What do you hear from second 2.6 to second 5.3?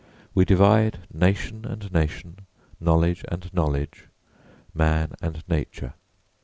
knowledge and knowledge, man